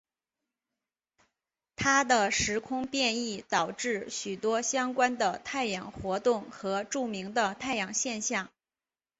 [1.75, 8.49] 他的时空变异导致许多相关的太阳活动和著名的太阳现象。